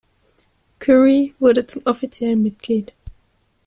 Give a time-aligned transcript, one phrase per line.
[0.79, 2.91] Currie wurde jetzt zum offiziellen Mitglied.